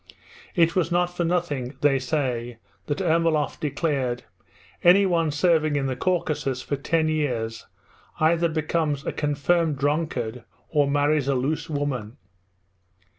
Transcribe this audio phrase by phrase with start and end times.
[0.55, 2.57] It was not for nothing, they say,
[2.87, 4.23] that Ermolov declared:
[4.83, 7.67] "Anyone serving in the Caucasus for ten years
[8.19, 12.17] either becomes a confirmed drunkard or marries a loose woman."